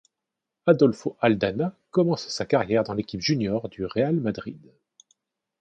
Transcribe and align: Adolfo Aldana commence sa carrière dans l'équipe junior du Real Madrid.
Adolfo 0.65 1.15
Aldana 1.21 1.77
commence 1.91 2.27
sa 2.27 2.47
carrière 2.47 2.83
dans 2.83 2.95
l'équipe 2.95 3.21
junior 3.21 3.69
du 3.69 3.85
Real 3.85 4.15
Madrid. 4.19 4.71